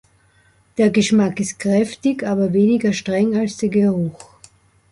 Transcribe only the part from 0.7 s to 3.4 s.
Der Geschmack ist kräftig, aber weniger streng